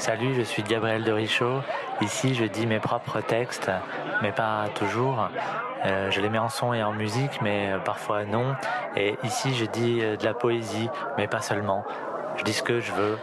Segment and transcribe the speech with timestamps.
[0.00, 1.60] Salut, je suis Gabriel de Richaud.
[2.00, 3.70] Ici, je dis mes propres textes,
[4.22, 5.28] mais pas toujours.
[5.84, 8.54] Euh, je les mets en son et en musique, mais parfois non.
[8.96, 10.88] Et ici, je dis euh, de la poésie,
[11.18, 11.84] mais pas seulement.
[12.38, 13.18] Je dis ce que je veux.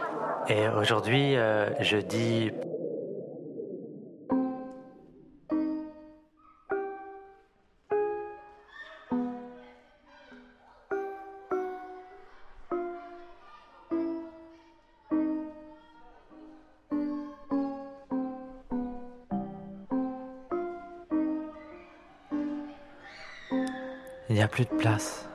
[0.48, 2.52] Et aujourd'hui, euh, je dis
[24.28, 25.26] Il n'y a plus de place.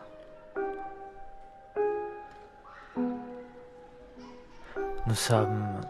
[5.08, 5.82] Nous sommes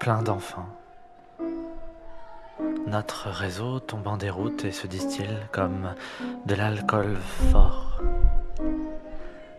[0.00, 0.68] pleins d'enfants.
[2.86, 5.94] Notre réseau tombe en déroute et se distille comme
[6.46, 7.16] de l'alcool
[7.52, 8.00] fort.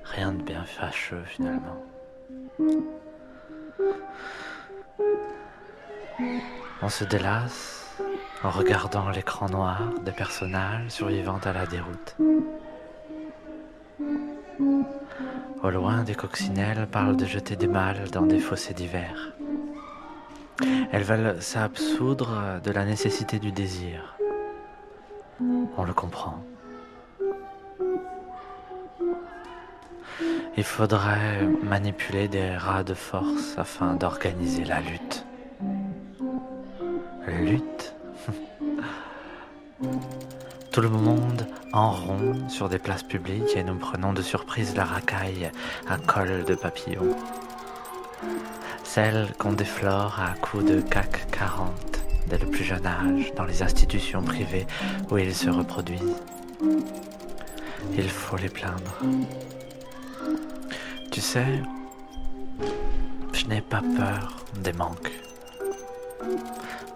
[0.04, 1.84] Rien de bien fâcheux finalement.
[6.82, 7.96] On se délasse
[8.44, 12.16] en regardant l'écran noir des personnages survivant à la déroute.
[15.72, 19.34] Loin, des coccinelles parlent de jeter des mâles dans des fossés d'hiver.
[20.92, 24.18] Elles veulent s'absoudre de la nécessité du désir.
[25.78, 26.44] On le comprend.
[30.56, 35.26] Il faudrait manipuler des rats de force afin d'organiser la lutte.
[37.28, 37.77] Lutte
[40.78, 44.86] Tout le monde en rond sur des places publiques et nous prenons de surprise la
[44.86, 45.50] racaille
[45.90, 47.18] à col de papillon.
[48.84, 51.72] Celle qu'on déflore à coups de CAC 40
[52.28, 54.68] dès le plus jeune âge dans les institutions privées
[55.10, 56.22] où ils se reproduisent.
[57.98, 59.00] Il faut les plaindre.
[61.12, 61.60] Tu sais,
[63.34, 65.12] je n'ai pas peur des manques.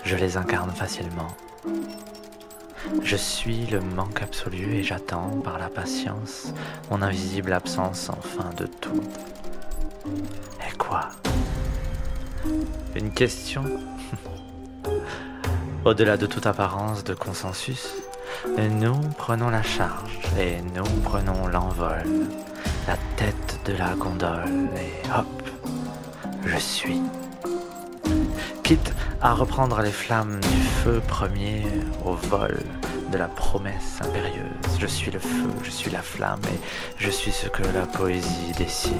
[0.04, 1.30] Je les incarne facilement.
[3.04, 6.54] Je suis le manque absolu et j'attends par la patience
[6.90, 9.02] mon invisible absence enfin de tout.
[10.68, 11.10] Et quoi?
[12.96, 13.64] Une question?
[15.86, 17.90] Au-delà de toute apparence de consensus,
[18.58, 22.04] nous prenons la charge et nous prenons l'envol,
[22.88, 25.50] la tête de la gondole et hop,
[26.46, 27.02] je suis.
[28.72, 31.64] Quitte à reprendre les flammes du feu premier
[32.06, 32.58] au vol
[33.12, 34.78] de la promesse impérieuse.
[34.80, 36.58] Je suis le feu, je suis la flamme et
[36.98, 38.94] je suis ce que la poésie décide.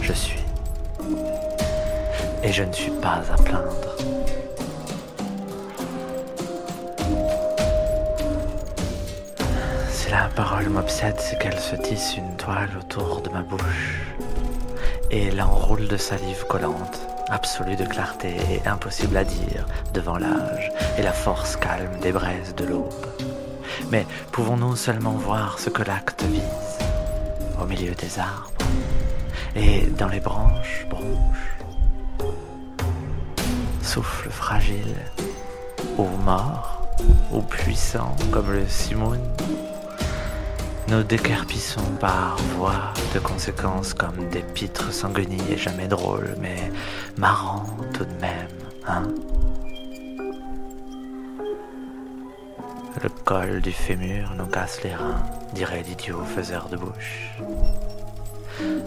[0.00, 0.38] Je suis.
[2.44, 3.96] Et je ne suis pas à plaindre.
[9.90, 14.04] Si la parole m'obsède, c'est qu'elle se tisse une toile autour de ma bouche
[15.10, 21.02] et l'enroule de salive collante absolue de clarté et impossible à dire devant l'âge et
[21.02, 23.06] la force calme des braises de l'aube.
[23.90, 26.42] Mais pouvons-nous seulement voir ce que l'acte vise
[27.60, 28.52] au milieu des arbres
[29.54, 31.58] et dans les branches bronches?
[33.82, 34.94] Souffle fragile
[35.98, 36.86] ou mort
[37.32, 39.20] ou puissant comme le simoun
[40.88, 46.70] nous décarpissons par voie de conséquences comme des pitres sanguinis et jamais drôles, mais
[47.16, 48.48] marrants tout de même,
[48.86, 49.02] hein
[53.02, 57.30] Le col du fémur nous casse les reins, dirait l'idiot faiseur de bouche.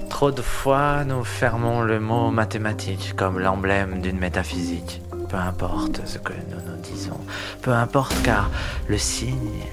[0.10, 5.02] Trop de fois, nous fermons le mot mathématique comme l'emblème d'une métaphysique.
[5.30, 7.20] Peu importe ce que nous nous disons,
[7.62, 8.50] peu importe car
[8.88, 9.64] le signe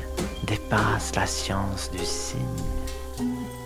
[0.45, 2.41] dépasse la science du signe.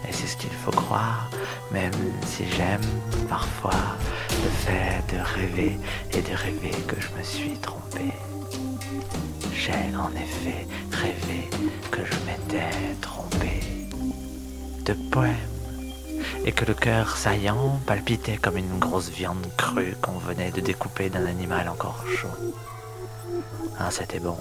[0.08, 1.30] Et c'est ce qu'il faut croire,
[1.72, 1.92] même
[2.26, 2.80] si j'aime
[3.28, 3.96] parfois
[4.30, 5.78] le fait de rêver
[6.12, 8.12] et de rêver que je me suis trompé.
[9.54, 11.50] J'ai en effet rêvé
[11.90, 13.60] que je m'étais trompé
[14.84, 15.36] de poèmes
[16.44, 21.10] et que le cœur saillant palpitait comme une grosse viande crue qu'on venait de découper
[21.10, 22.54] d'un animal encore chaud.
[23.78, 24.36] Ah, c'était bon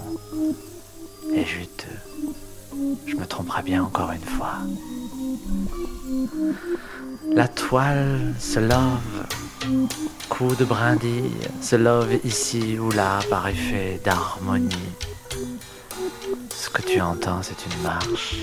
[1.33, 1.99] et juteux.
[3.05, 4.57] Je me tromperai bien encore une fois.
[7.31, 9.25] La toile se love,
[10.29, 14.95] coup de brindille, se love ici ou là par effet d'harmonie.
[16.49, 18.35] Ce que tu entends, c'est une marche,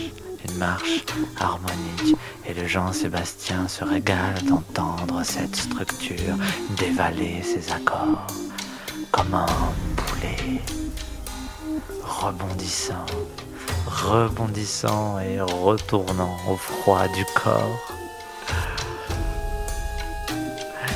[0.48, 1.04] une marche
[1.38, 2.16] harmonique,
[2.46, 6.36] et le Jean-Sébastien se régale d'entendre cette structure
[6.78, 8.26] dévaler ses accords
[9.10, 9.46] comme un
[9.96, 10.60] boulet
[12.20, 13.06] rebondissant
[13.86, 17.92] rebondissant et retournant au froid du corps.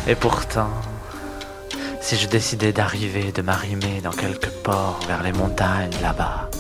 [0.07, 0.71] Et pourtant,
[2.03, 6.51] Si je décidais d'arriver, de m'arrimer dans quelque port vers les montagnes là-bas,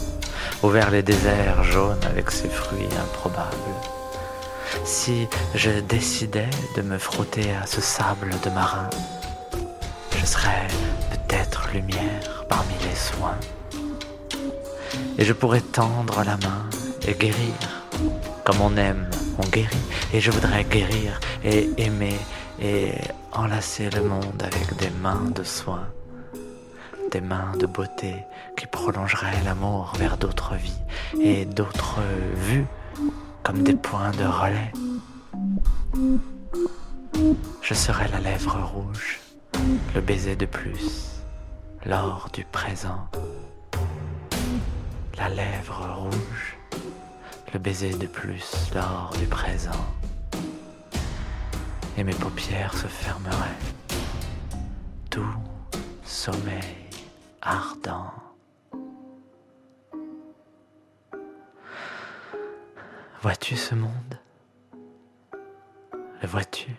[0.62, 3.74] ou vers les déserts jaunes avec ses fruits improbables.
[4.84, 8.90] Si je décidais de me frotter à ce sable de marin,
[10.16, 10.68] je serais
[11.10, 13.38] peut-être lumière parmi les soins.
[15.19, 16.69] Et je pourrais tendre la main
[17.06, 17.54] et guérir.
[18.44, 19.08] Comme on aime,
[19.38, 19.76] on guérit.
[20.12, 22.19] Et je voudrais guérir et aimer
[22.60, 22.92] et
[23.32, 25.87] enlacer le monde avec des mains de soin,
[27.10, 28.14] des mains de beauté
[28.56, 30.82] qui prolongeraient l'amour vers d'autres vies
[31.20, 32.00] et d'autres
[32.34, 32.66] vues
[33.42, 34.72] comme des points de relais.
[37.62, 39.20] Je serais la lèvre rouge,
[39.94, 41.22] le baiser de plus,
[41.87, 43.08] l'or du présent,
[45.20, 46.56] la lèvre rouge,
[47.52, 49.84] le baiser de plus, l'or du présent
[51.99, 53.61] et mes paupières se fermeraient.
[55.11, 55.37] Tout
[56.05, 56.87] sommeil
[57.43, 58.14] ardent.
[63.20, 64.19] Vois-tu ce monde?
[66.23, 66.75] Le vois-tu?